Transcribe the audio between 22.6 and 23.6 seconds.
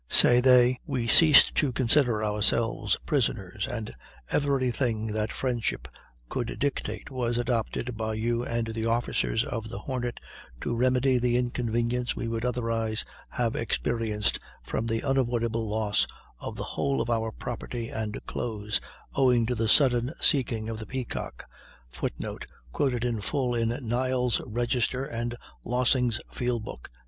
Quoted in full